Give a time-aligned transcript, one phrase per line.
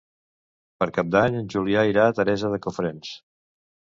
[0.83, 3.13] Per Cap d'Any en Julià irà a Teresa de Cofrents.